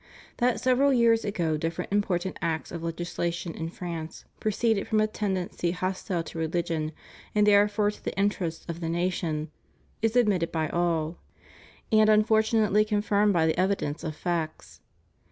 [0.37, 5.69] That several years ago different important acts of legislation in France proceeded from a tendency
[5.73, 6.91] hostile to religion,
[7.35, 9.51] and therefore to the interests of the nation,
[10.01, 11.17] is admitted by all,
[11.91, 14.81] and unfortunately confirmed by the evidence of facts.